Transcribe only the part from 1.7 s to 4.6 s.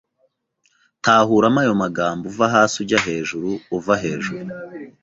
magamo uva hasi ujya hejuru uva hejuru